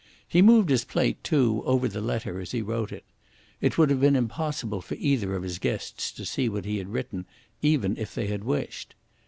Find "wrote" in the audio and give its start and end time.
2.63-2.91